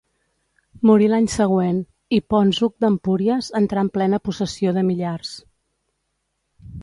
Morí 0.89 1.09
l'any 1.09 1.27
següent, 1.33 1.81
i 2.19 2.19
Ponç 2.35 2.61
Hug 2.67 2.73
d'Empúries 2.85 3.49
entrà 3.61 3.83
en 3.87 3.93
plena 3.97 4.21
possessió 4.29 4.73
de 4.79 4.85
Millars. 4.89 5.35